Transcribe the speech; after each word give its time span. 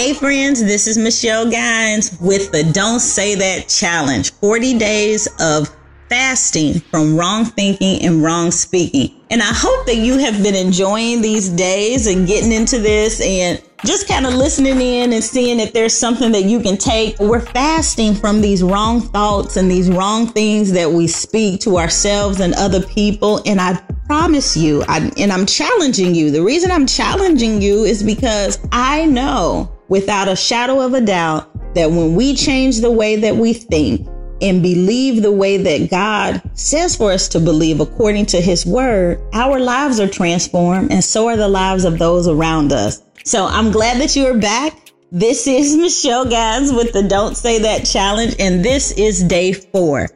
Hey 0.00 0.14
friends, 0.14 0.64
this 0.64 0.86
is 0.86 0.96
Michelle 0.96 1.50
Gines 1.50 2.18
with 2.22 2.52
the 2.52 2.64
Don't 2.72 3.00
Say 3.00 3.34
That 3.34 3.68
Challenge 3.68 4.32
40 4.32 4.78
days 4.78 5.28
of 5.38 5.68
fasting 6.08 6.80
from 6.80 7.18
wrong 7.18 7.44
thinking 7.44 8.02
and 8.06 8.22
wrong 8.22 8.50
speaking. 8.50 9.20
And 9.30 9.42
I 9.42 9.52
hope 9.52 9.84
that 9.84 9.96
you 9.96 10.16
have 10.16 10.42
been 10.42 10.54
enjoying 10.54 11.20
these 11.20 11.50
days 11.50 12.06
and 12.06 12.26
getting 12.26 12.50
into 12.50 12.78
this 12.78 13.20
and 13.20 13.62
just 13.84 14.08
kind 14.08 14.24
of 14.24 14.32
listening 14.32 14.80
in 14.80 15.12
and 15.12 15.22
seeing 15.22 15.60
if 15.60 15.74
there's 15.74 15.92
something 15.92 16.32
that 16.32 16.44
you 16.44 16.60
can 16.60 16.78
take. 16.78 17.18
We're 17.18 17.40
fasting 17.40 18.14
from 18.14 18.40
these 18.40 18.62
wrong 18.62 19.02
thoughts 19.02 19.58
and 19.58 19.70
these 19.70 19.90
wrong 19.90 20.28
things 20.28 20.72
that 20.72 20.90
we 20.90 21.08
speak 21.08 21.60
to 21.60 21.76
ourselves 21.76 22.40
and 22.40 22.54
other 22.54 22.82
people. 22.82 23.42
And 23.44 23.60
I 23.60 23.74
promise 24.06 24.56
you, 24.56 24.82
I, 24.88 25.12
and 25.18 25.30
I'm 25.30 25.44
challenging 25.44 26.14
you. 26.14 26.30
The 26.30 26.42
reason 26.42 26.70
I'm 26.70 26.86
challenging 26.86 27.60
you 27.60 27.84
is 27.84 28.02
because 28.02 28.58
I 28.72 29.04
know 29.04 29.70
without 29.90 30.28
a 30.28 30.36
shadow 30.36 30.80
of 30.80 30.94
a 30.94 31.00
doubt 31.02 31.74
that 31.74 31.90
when 31.90 32.14
we 32.14 32.34
change 32.34 32.80
the 32.80 32.90
way 32.90 33.16
that 33.16 33.36
we 33.36 33.52
think, 33.52 34.08
and 34.42 34.62
believe 34.62 35.22
the 35.22 35.32
way 35.32 35.56
that 35.58 35.90
God 35.90 36.40
says 36.54 36.96
for 36.96 37.12
us 37.12 37.28
to 37.28 37.40
believe 37.40 37.80
according 37.80 38.26
to 38.26 38.40
his 38.40 38.64
word, 38.64 39.20
our 39.32 39.60
lives 39.60 40.00
are 40.00 40.08
transformed 40.08 40.90
and 40.90 41.04
so 41.04 41.28
are 41.28 41.36
the 41.36 41.48
lives 41.48 41.84
of 41.84 41.98
those 41.98 42.26
around 42.26 42.72
us. 42.72 43.02
So 43.24 43.46
I'm 43.46 43.70
glad 43.70 44.00
that 44.00 44.16
you 44.16 44.26
are 44.26 44.38
back. 44.38 44.92
This 45.12 45.46
is 45.46 45.76
Michelle 45.76 46.24
Gines 46.24 46.72
with 46.72 46.92
the 46.92 47.02
Don't 47.02 47.36
Say 47.36 47.58
That 47.58 47.84
Challenge, 47.84 48.34
and 48.38 48.64
this 48.64 48.92
is 48.92 49.22
day 49.22 49.52
four. 49.52 50.08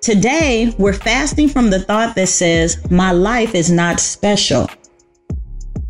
Today, 0.00 0.72
we're 0.78 0.92
fasting 0.92 1.48
from 1.48 1.70
the 1.70 1.80
thought 1.80 2.14
that 2.14 2.28
says, 2.28 2.88
My 2.90 3.10
life 3.10 3.54
is 3.54 3.70
not 3.72 3.98
special. 3.98 4.68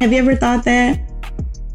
Have 0.00 0.12
you 0.12 0.18
ever 0.18 0.36
thought 0.36 0.64
that? 0.64 1.05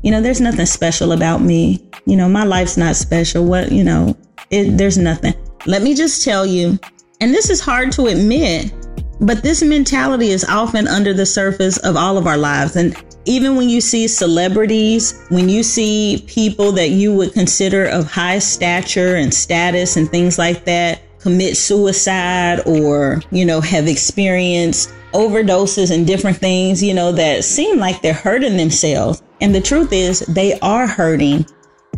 You 0.04 0.12
know, 0.12 0.22
there's 0.22 0.42
nothing 0.42 0.66
special 0.66 1.12
about 1.12 1.42
me. 1.42 1.88
You 2.06 2.18
know, 2.18 2.28
my 2.28 2.44
life's 2.44 2.78
not 2.78 2.96
special. 2.96 3.46
What, 3.46 3.72
you 3.72 3.84
know, 3.84 4.18
it, 4.50 4.78
there's 4.78 4.98
nothing. 4.98 5.34
Let 5.68 5.84
me 5.84 5.94
just 5.94 6.24
tell 6.24 6.46
you, 6.46 6.80
and 7.20 7.34
this 7.34 7.50
is 7.50 7.62
hard 7.62 7.92
to 7.94 8.08
admit, 8.08 8.74
but 9.20 9.44
this 9.44 9.62
mentality 9.62 10.30
is 10.30 10.44
often 10.44 10.88
under 10.88 11.14
the 11.14 11.26
surface 11.26 11.78
of 11.80 11.96
all 11.96 12.18
of 12.18 12.26
our 12.26 12.38
lives. 12.38 12.76
And 12.76 12.96
even 13.26 13.56
when 13.56 13.70
you 13.70 13.80
see 13.80 14.08
celebrities, 14.08 15.24
when 15.30 15.48
you 15.48 15.62
see 15.62 16.24
people 16.28 16.72
that 16.72 16.90
you 16.90 17.14
would 17.14 17.34
consider 17.34 17.86
of 17.86 18.10
high 18.10 18.40
stature 18.40 19.16
and 19.18 19.32
status 19.32 19.98
and 19.98 20.10
things 20.10 20.40
like 20.40 20.66
that 20.66 21.02
commit 21.20 21.56
suicide 21.56 22.62
or, 22.66 23.22
you 23.30 23.46
know, 23.46 23.62
have 23.62 23.88
experienced 23.88 24.92
overdoses 25.14 25.94
and 25.94 26.08
different 26.08 26.38
things, 26.38 26.82
you 26.82 26.96
know, 26.96 27.12
that 27.12 27.44
seem 27.44 27.78
like 27.78 28.02
they're 28.02 28.14
hurting 28.14 28.58
themselves. 28.58 29.22
And 29.42 29.54
the 29.54 29.62
truth 29.62 29.92
is, 29.92 30.20
they 30.22 30.60
are 30.60 30.88
hurting 30.88 31.46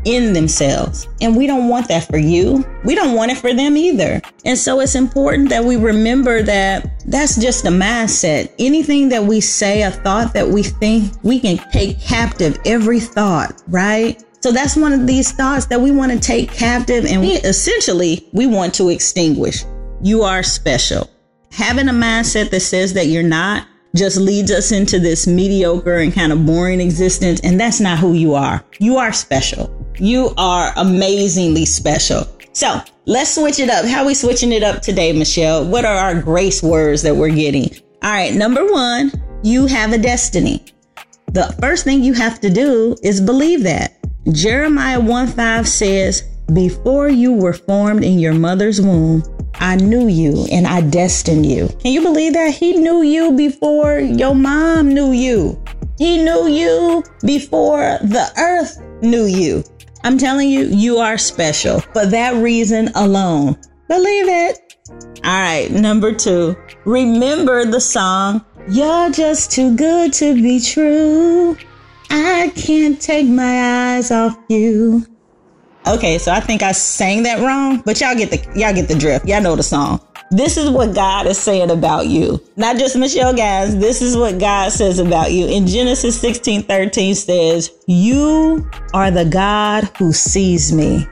in 0.06 0.34
themselves. 0.34 1.08
And 1.22 1.36
we 1.36 1.48
don't 1.48 1.70
want 1.70 1.88
that 1.88 2.08
for 2.08 2.18
you. 2.18 2.66
We 2.84 2.96
don't 2.96 3.16
want 3.16 3.32
it 3.32 3.38
for 3.38 3.54
them 3.54 3.78
either. 3.78 4.22
And 4.46 4.58
so 4.58 4.80
it's 4.80 4.96
important 4.96 5.50
that 5.50 5.64
we 5.64 5.76
remember 5.76 6.42
that 6.44 7.04
that's 7.06 7.38
just 7.38 7.66
a 7.66 7.70
mindset. 7.70 8.52
Anything 8.60 9.10
that 9.10 9.24
we 9.24 9.40
say, 9.40 9.84
a 9.84 9.92
thought 9.92 10.34
that 10.34 10.48
we 10.48 10.64
think, 10.64 11.14
we 11.24 11.40
can 11.40 11.58
take 11.72 12.02
captive 12.02 12.60
every 12.66 13.00
thought, 13.00 13.62
right? 13.68 14.24
So 14.42 14.52
that's 14.52 14.76
one 14.76 14.92
of 14.92 15.08
these 15.08 15.32
thoughts 15.32 15.68
that 15.68 15.80
we 15.80 15.92
want 15.92 16.12
to 16.12 16.20
take 16.20 16.52
captive 16.52 17.06
and 17.06 17.22
we 17.22 17.32
essentially 17.34 18.28
we 18.34 18.46
want 18.46 18.74
to 18.76 18.90
extinguish. 18.90 19.64
You 20.02 20.24
are 20.24 20.44
special. 20.44 21.10
Having 21.52 21.88
a 21.88 21.94
mindset 21.94 22.50
that 22.50 22.60
says 22.60 22.94
that 22.94 23.08
you're 23.08 23.24
not 23.24 23.68
just 23.96 24.18
leads 24.18 24.52
us 24.52 24.72
into 24.72 25.00
this 25.00 25.28
mediocre 25.28 25.98
and 25.98 26.14
kind 26.14 26.32
of 26.32 26.46
boring 26.46 26.82
existence. 26.82 27.40
And 27.42 27.60
that's 27.60 27.80
not 27.80 28.00
who 28.00 28.14
you 28.14 28.34
are. 28.34 28.64
You 28.80 28.98
are 28.98 29.14
special. 29.14 29.72
You 29.98 30.34
are 30.38 30.74
amazingly 30.78 31.66
special. 31.66 32.28
So 32.54 32.82
let's 33.06 33.36
switch 33.36 33.60
it 33.60 33.70
up. 33.70 33.86
How 33.86 34.06
we 34.06 34.16
switching 34.16 34.52
it 34.52 34.64
up 34.64 34.82
today, 34.82 35.14
Michelle? 35.14 35.66
What 35.66 35.86
are 35.86 35.96
our 35.96 36.20
grace 36.20 36.64
words 36.64 37.04
that 37.04 37.16
we're 37.16 37.30
getting? 37.30 37.70
All 38.02 38.12
right. 38.12 38.34
Number 38.34 38.66
one, 38.66 39.12
you 39.44 39.68
have 39.68 39.94
a 39.94 39.98
destiny. 39.98 40.64
The 41.32 41.56
first 41.62 41.84
thing 41.84 42.04
you 42.04 42.14
have 42.14 42.40
to 42.42 42.50
do 42.50 42.96
is 43.04 43.22
believe 43.22 43.64
that. 43.64 43.98
Jeremiah 44.32 45.00
1 45.00 45.28
5 45.28 45.68
says, 45.68 46.24
Before 46.54 47.10
you 47.10 47.34
were 47.34 47.54
formed 47.54 48.04
in 48.04 48.20
your 48.20 48.34
mother's 48.34 48.82
womb, 48.82 49.24
I 49.64 49.78
knew 49.78 50.10
you 50.10 50.46
and 50.52 50.68
I 50.68 50.82
destined 50.82 51.46
you. 51.46 51.70
Can 51.80 51.94
you 51.94 52.02
believe 52.02 52.34
that? 52.34 52.54
He 52.54 52.74
knew 52.74 53.02
you 53.02 53.32
before 53.32 53.98
your 53.98 54.36
mom 54.36 54.94
knew 54.94 55.14
you. 55.14 55.58
He 55.98 56.22
knew 56.22 56.48
you 56.48 57.02
before 57.26 57.98
the 58.02 58.30
earth 58.38 58.84
knew 59.02 59.24
you. 59.24 59.64
I'm 60.04 60.18
telling 60.18 60.50
you, 60.50 60.66
you 60.66 60.98
are 60.98 61.18
special 61.18 61.80
for 61.80 62.06
that 62.06 62.36
reason 62.44 62.90
alone. 62.96 63.56
Believe 63.88 64.28
it. 64.28 64.76
All 65.24 65.32
right, 65.32 65.72
number 65.72 66.14
two, 66.14 66.58
remember 66.84 67.64
the 67.64 67.80
song, 67.80 68.44
You're 68.70 69.12
Just 69.12 69.54
Too 69.54 69.78
Good 69.78 70.12
to 70.16 70.34
Be 70.34 70.60
True. 70.60 71.56
I 72.10 72.52
can't 72.54 73.02
take 73.02 73.28
my 73.28 73.96
eyes 73.96 74.12
off 74.12 74.38
you. 74.50 75.06
Okay, 75.86 76.18
so 76.18 76.32
I 76.32 76.40
think 76.40 76.64
I 76.64 76.72
sang 76.72 77.24
that 77.24 77.40
wrong, 77.40 77.82
but 77.86 78.00
y'all 78.00 78.16
get 78.16 78.32
the 78.32 78.38
y'all 78.58 78.74
get 78.74 78.88
the 78.88 78.96
drift. 78.98 79.28
Y'all 79.28 79.42
know 79.42 79.56
the 79.56 79.64
song. 79.64 80.00
This 80.32 80.56
is 80.56 80.70
what 80.70 80.96
God 80.96 81.28
is 81.28 81.38
saying 81.38 81.70
about 81.72 82.08
you. 82.08 82.42
Not 82.56 82.78
just 82.78 82.96
Michelle 82.96 83.36
guys, 83.36 83.78
this 83.78 84.02
is 84.02 84.16
what 84.16 84.40
God 84.40 84.72
says 84.72 84.98
about 84.98 85.32
you. 85.32 85.46
In 85.46 85.68
Genesis 85.68 86.20
16, 86.20 86.64
13 86.64 87.14
says, 87.14 87.70
You 87.86 88.68
are 88.94 89.12
the 89.12 89.26
God 89.26 89.84
who 89.98 90.14
sees 90.14 90.74
me. 90.74 91.06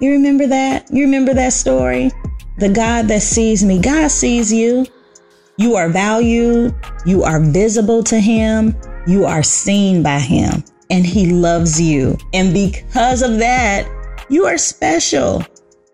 You 0.00 0.12
remember 0.12 0.46
that? 0.46 0.88
You 0.90 1.04
remember 1.04 1.34
that 1.34 1.52
story? 1.52 2.10
The 2.58 2.68
God 2.68 3.08
that 3.08 3.22
sees 3.22 3.64
me. 3.64 3.80
God 3.80 4.10
sees 4.10 4.52
you. 4.52 4.86
You 5.58 5.74
are 5.74 5.88
valued. 5.88 6.74
You 7.04 7.24
are 7.24 7.40
visible 7.40 8.02
to 8.04 8.18
him. 8.18 8.76
You 9.06 9.24
are 9.24 9.42
seen 9.42 10.02
by 10.02 10.20
him 10.20 10.64
and 10.90 11.04
he 11.04 11.32
loves 11.32 11.80
you. 11.80 12.16
And 12.32 12.54
because 12.54 13.22
of 13.22 13.38
that, 13.38 13.88
you 14.28 14.46
are 14.46 14.58
special. 14.58 15.42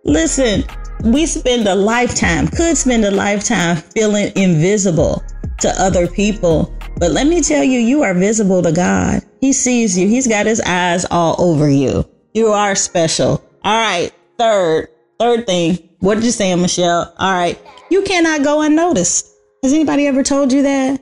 Listen, 0.04 0.64
we 1.04 1.26
spend 1.26 1.66
a 1.66 1.74
lifetime, 1.74 2.48
could 2.48 2.76
spend 2.76 3.04
a 3.04 3.10
lifetime 3.10 3.76
feeling 3.76 4.32
invisible 4.36 5.22
to 5.60 5.68
other 5.78 6.06
people. 6.06 6.74
But 6.96 7.12
let 7.12 7.26
me 7.26 7.40
tell 7.40 7.64
you, 7.64 7.78
you 7.78 8.02
are 8.02 8.14
visible 8.14 8.62
to 8.62 8.72
God. 8.72 9.22
He 9.40 9.52
sees 9.52 9.98
you. 9.98 10.06
He's 10.06 10.26
got 10.26 10.46
his 10.46 10.60
eyes 10.60 11.06
all 11.10 11.36
over 11.38 11.68
you. 11.68 12.04
You 12.34 12.48
are 12.48 12.74
special. 12.74 13.42
All 13.64 13.80
right. 13.80 14.10
Third, 14.38 14.88
third 15.18 15.46
thing. 15.46 15.88
What 16.00 16.16
did 16.16 16.24
you 16.24 16.30
say, 16.30 16.54
Michelle? 16.54 17.12
All 17.18 17.32
right. 17.32 17.58
You 17.90 18.02
cannot 18.02 18.44
go 18.44 18.62
unnoticed. 18.62 19.26
Has 19.62 19.72
anybody 19.72 20.06
ever 20.06 20.22
told 20.22 20.52
you 20.52 20.62
that? 20.62 21.00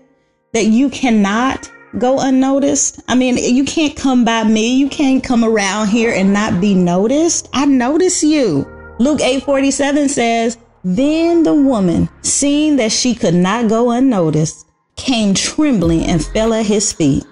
That 0.53 0.67
you 0.67 0.89
cannot 0.89 1.71
go 1.97 2.19
unnoticed? 2.21 3.01
I 3.09 3.15
mean, 3.15 3.39
you 3.39 3.65
can't 3.65 3.97
come 3.97 4.25
by 4.25 4.45
me. 4.45 4.77
You 4.77 4.89
can't 4.89 5.25
come 5.25 5.45
around 5.45 5.89
here 5.89 6.13
and 6.13 6.33
not 6.33 6.61
be 6.61 6.75
noticed. 6.75 7.49
I 7.53 7.65
notice 7.65 8.23
you. 8.23 8.67
Luke 8.99 9.21
8:47 9.21 10.09
says, 10.09 10.59
"Then 10.85 11.45
the 11.45 11.55
woman, 11.55 12.09
seeing 12.23 12.77
that 12.77 12.93
she 12.93 13.15
could 13.15 13.35
not 13.35 13.69
go 13.69 13.91
unnoticed, 13.91 14.67
came 14.97 15.35
trembling 15.35 16.05
and 16.05 16.25
fell 16.25 16.53
at 16.53 16.67
his 16.67 16.93
feet." 16.93 17.25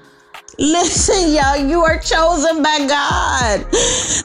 Listen, 0.59 1.35
y'all, 1.35 1.57
you 1.57 1.83
are 1.83 1.99
chosen 1.99 2.63
by 2.63 2.87
God. 2.89 3.67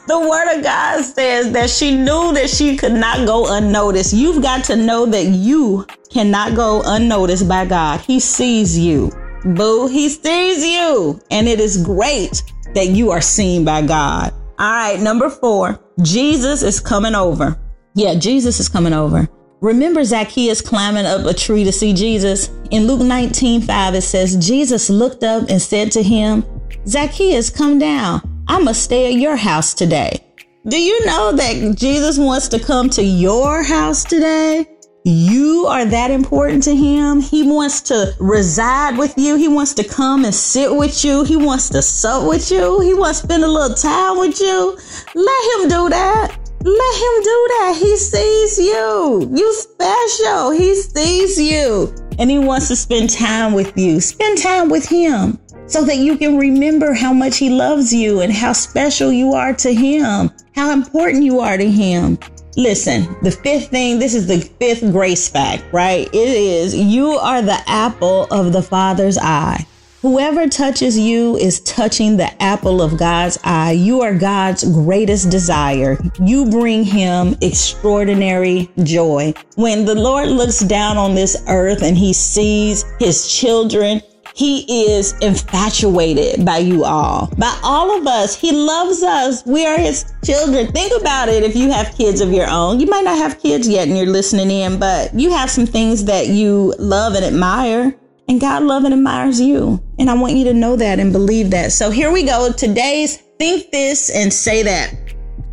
The 0.08 0.18
word 0.18 0.56
of 0.56 0.64
God 0.64 1.04
says 1.04 1.52
that 1.52 1.70
she 1.70 1.94
knew 1.94 2.32
that 2.34 2.50
she 2.50 2.78
could 2.78 2.94
not 2.94 3.28
go 3.28 3.52
unnoticed. 3.52 4.14
You've 4.14 4.42
got 4.42 4.64
to 4.66 4.78
know 4.78 5.06
that 5.08 5.26
you 5.26 5.86
cannot 6.10 6.56
go 6.56 6.84
unnoticed 6.86 7.50
by 7.50 7.66
God. 7.66 8.00
He 8.00 8.22
sees 8.22 8.80
you. 8.80 9.12
Boo, 9.44 9.88
he 9.88 10.10
sees 10.10 10.64
you. 10.64 11.20
And 11.32 11.48
it 11.48 11.60
is 11.60 11.84
great 11.84 12.44
that 12.74 12.90
you 12.90 13.12
are 13.12 13.22
seen 13.22 13.66
by 13.66 13.82
God. 13.82 14.34
All 14.60 14.72
right, 14.72 15.00
number 15.00 15.30
four, 15.30 15.80
Jesus 16.02 16.62
is 16.62 16.80
coming 16.80 17.16
over. 17.16 17.60
Yeah, 17.96 18.16
Jesus 18.16 18.60
is 18.60 18.70
coming 18.70 18.94
over. 18.94 19.28
Remember 19.62 20.04
Zacchaeus 20.04 20.62
climbing 20.62 21.06
up 21.06 21.26
a 21.26 21.34
tree 21.34 21.64
to 21.64 21.72
see 21.72 21.94
Jesus? 21.94 22.50
In 22.72 22.88
Luke 22.88 23.02
19 23.02 23.62
5, 23.62 23.96
it 23.96 24.02
says, 24.02 24.36
Jesus 24.36 24.90
looked 24.90 25.24
up 25.24 25.50
and 25.50 25.62
said 25.62 25.92
to 25.92 26.04
him, 26.04 26.44
Zacchaeus, 26.88 27.50
come 27.50 27.80
down. 27.80 28.22
I 28.48 28.60
must 28.60 28.84
stay 28.84 29.14
at 29.14 29.20
your 29.20 29.36
house 29.36 29.74
today. 29.74 30.20
Do 30.68 30.80
you 30.80 31.06
know 31.06 31.32
that 31.32 31.76
Jesus 31.76 32.18
wants 32.18 32.48
to 32.50 32.60
come 32.60 32.90
to 32.92 33.04
your 33.04 33.64
house 33.64 34.04
today? 34.04 34.68
You 35.04 35.66
are 35.68 35.86
that 35.86 36.12
important 36.12 36.62
to 36.64 36.76
him. 36.76 37.22
He 37.22 37.44
wants 37.44 37.82
to 37.82 38.14
reside 38.20 38.98
with 38.98 39.18
you. 39.18 39.36
He 39.36 39.48
wants 39.48 39.74
to 39.76 39.84
come 39.84 40.26
and 40.26 40.34
sit 40.34 40.76
with 40.76 41.04
you. 41.04 41.24
He 41.24 41.36
wants 41.36 41.70
to 41.70 41.82
sup 41.82 42.28
with 42.28 42.52
you. 42.52 42.80
He 42.82 42.94
wants 42.94 43.22
to 43.22 43.28
spend 43.28 43.44
a 43.44 43.48
little 43.48 43.76
time 43.76 44.20
with 44.20 44.40
you. 44.40 44.78
Let 45.16 45.62
him 45.62 45.70
do 45.70 45.90
that. 45.90 46.38
Let 46.64 46.96
him 47.04 47.24
do 47.24 47.48
that. 47.50 47.78
He 47.80 47.98
sees 47.98 48.60
you. 48.60 49.28
You 49.34 49.54
special. 49.54 50.52
He 50.52 50.76
sees 50.76 51.42
you. 51.42 51.92
And 52.20 52.30
he 52.30 52.38
wants 52.38 52.68
to 52.68 52.76
spend 52.76 53.10
time 53.10 53.54
with 53.54 53.76
you. 53.76 54.00
Spend 54.02 54.38
time 54.38 54.70
with 54.70 54.88
him. 54.88 55.40
so 55.72 55.86
that 55.86 55.98
you 55.98 56.18
can 56.18 56.38
remember 56.38 56.94
how 56.94 57.14
much 57.14 57.38
He 57.38 57.50
loves 57.50 57.94
you 57.94 58.20
and 58.20 58.32
how 58.32 58.52
special 58.52 59.12
you 59.12 59.34
are 59.34 59.54
to 59.54 59.74
Him, 59.74 60.30
how 60.54 60.72
important 60.72 61.24
you 61.24 61.40
are 61.40 61.58
to 61.58 61.72
Him. 61.72 62.20
Listen, 62.58 63.16
the 63.22 63.32
fifth 63.32 63.70
thing, 63.70 63.98
this 64.00 64.14
is 64.14 64.28
the 64.28 64.42
fifth 64.42 64.82
grace 64.92 65.30
fact, 65.30 65.64
right? 65.72 66.08
It 66.08 66.16
is 66.16 66.76
you 66.76 67.12
are 67.12 67.42
the 67.42 67.60
apple 67.68 68.28
of 68.30 68.52
the 68.52 68.62
Father's 68.62 69.18
eye. 69.18 69.66
Whoever 70.02 70.48
touches 70.48 70.98
you 70.98 71.38
is 71.38 71.62
touching 71.62 72.18
the 72.18 72.42
apple 72.42 72.82
of 72.82 72.98
God's 72.98 73.38
eye. 73.44 73.74
You 73.74 74.02
are 74.02 74.16
God's 74.16 74.64
greatest 74.64 75.30
desire. 75.30 75.98
You 76.20 76.50
bring 76.50 76.84
him 76.84 77.38
extraordinary 77.40 78.72
joy. 78.82 79.36
When 79.56 79.86
the 79.86 79.94
Lord 79.94 80.30
looks 80.30 80.62
down 80.62 80.98
on 80.98 81.14
this 81.14 81.44
earth 81.48 81.84
and 81.84 81.96
he 81.96 82.14
sees 82.14 82.84
his 83.00 83.32
children, 83.32 84.02
he 84.34 84.94
is 84.94 85.14
infatuated 85.22 86.46
by 86.46 86.58
you 86.58 86.84
all, 86.84 87.28
by 87.38 87.58
all 87.64 87.98
of 87.98 88.08
us. 88.08 88.40
He 88.40 88.52
loves 88.52 89.04
us. 89.04 89.46
We 89.46 89.66
are 89.66 89.78
his 89.78 90.06
children. 90.24 90.72
Think 90.72 91.00
about 91.00 91.30
it 91.30 91.44
if 91.44 91.56
you 91.56 91.72
have 91.72 91.96
kids 91.96 92.22
of 92.22 92.32
your 92.32 92.50
own. 92.50 92.80
You 92.80 92.88
might 92.88 93.04
not 93.04 93.18
have 93.18 93.40
kids 93.40 93.68
yet 93.68 93.88
and 93.88 93.98
you're 93.98 94.08
listening 94.08 94.50
in, 94.50 94.80
but 94.80 95.14
you 95.14 95.32
have 95.32 95.50
some 95.50 95.66
things 95.66 96.06
that 96.06 96.28
you 96.28 96.74
love 96.80 97.14
and 97.14 97.26
admire. 97.26 97.96
And 98.28 98.40
God 98.40 98.64
loves 98.64 98.86
and 98.86 98.94
admires 98.94 99.42
you. 99.42 99.84
And 100.00 100.10
I 100.10 100.14
want 100.14 100.36
you 100.36 100.46
to 100.46 100.54
know 100.54 100.78
that 100.78 101.00
and 101.00 101.12
believe 101.12 101.50
that. 101.52 101.74
So 101.74 101.90
here 101.90 102.12
we 102.12 102.24
go. 102.24 102.52
Today's 102.52 103.18
think 103.40 103.72
this 103.72 104.10
and 104.10 104.32
say 104.32 104.64
that. 104.64 104.94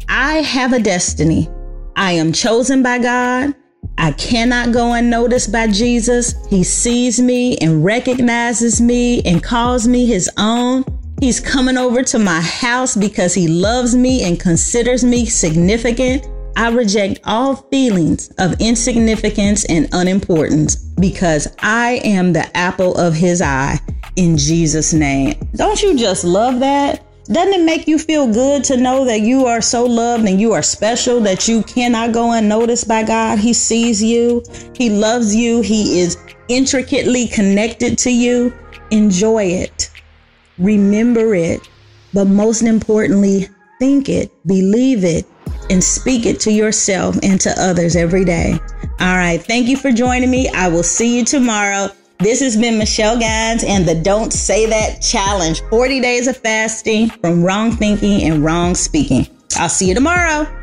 I 0.08 0.34
have 0.42 0.72
a 0.72 0.78
destiny. 0.78 1.48
I 1.96 2.12
am 2.12 2.32
chosen 2.32 2.82
by 2.82 2.98
God. 2.98 3.54
I 3.98 4.12
cannot 4.12 4.72
go 4.72 4.92
unnoticed 4.92 5.50
by 5.50 5.66
Jesus. 5.66 6.34
He 6.48 6.62
sees 6.62 7.20
me 7.20 7.58
and 7.58 7.84
recognizes 7.84 8.80
me 8.80 9.20
and 9.22 9.42
calls 9.42 9.88
me 9.88 10.06
his 10.06 10.30
own. 10.38 10.84
He's 11.20 11.40
coming 11.40 11.76
over 11.76 12.04
to 12.04 12.18
my 12.20 12.40
house 12.40 12.94
because 12.94 13.34
he 13.34 13.48
loves 13.48 13.96
me 13.96 14.22
and 14.22 14.38
considers 14.38 15.02
me 15.02 15.26
significant. 15.26 16.28
I 16.56 16.70
reject 16.70 17.20
all 17.24 17.56
feelings 17.56 18.28
of 18.38 18.60
insignificance 18.60 19.64
and 19.64 19.88
unimportance 19.92 20.76
because 20.76 21.48
I 21.58 22.00
am 22.04 22.32
the 22.32 22.56
apple 22.56 22.96
of 22.96 23.14
his 23.14 23.42
eye 23.42 23.80
in 24.14 24.36
Jesus' 24.36 24.92
name. 24.92 25.40
Don't 25.56 25.82
you 25.82 25.98
just 25.98 26.22
love 26.22 26.60
that? 26.60 27.04
Doesn't 27.30 27.60
it 27.60 27.64
make 27.64 27.86
you 27.86 27.98
feel 27.98 28.26
good 28.32 28.64
to 28.64 28.78
know 28.78 29.04
that 29.04 29.20
you 29.20 29.44
are 29.44 29.60
so 29.60 29.84
loved 29.84 30.26
and 30.26 30.40
you 30.40 30.54
are 30.54 30.62
special 30.62 31.20
that 31.20 31.46
you 31.46 31.62
cannot 31.62 32.12
go 32.12 32.32
unnoticed 32.32 32.88
by 32.88 33.02
God? 33.02 33.38
He 33.38 33.52
sees 33.52 34.02
you, 34.02 34.42
He 34.74 34.88
loves 34.88 35.36
you, 35.36 35.60
He 35.60 36.00
is 36.00 36.16
intricately 36.48 37.26
connected 37.26 37.98
to 37.98 38.10
you. 38.10 38.54
Enjoy 38.90 39.44
it, 39.44 39.90
remember 40.56 41.34
it, 41.34 41.68
but 42.14 42.26
most 42.26 42.62
importantly, 42.62 43.48
think 43.78 44.08
it, 44.08 44.32
believe 44.46 45.04
it, 45.04 45.26
and 45.68 45.84
speak 45.84 46.24
it 46.24 46.40
to 46.40 46.50
yourself 46.50 47.18
and 47.22 47.38
to 47.42 47.50
others 47.58 47.94
every 47.94 48.24
day. 48.24 48.58
All 49.00 49.16
right. 49.16 49.40
Thank 49.40 49.68
you 49.68 49.76
for 49.76 49.92
joining 49.92 50.30
me. 50.30 50.48
I 50.48 50.68
will 50.68 50.82
see 50.82 51.18
you 51.18 51.24
tomorrow. 51.24 51.90
This 52.20 52.40
has 52.40 52.56
been 52.56 52.78
Michelle 52.78 53.16
Gines 53.16 53.62
and 53.62 53.86
the 53.86 53.94
Don't 53.94 54.32
Say 54.32 54.66
That 54.66 55.00
Challenge 55.00 55.62
40 55.70 56.00
days 56.00 56.26
of 56.26 56.36
fasting 56.36 57.10
from 57.10 57.44
wrong 57.44 57.70
thinking 57.70 58.28
and 58.28 58.44
wrong 58.44 58.74
speaking. 58.74 59.28
I'll 59.56 59.68
see 59.68 59.86
you 59.86 59.94
tomorrow. 59.94 60.57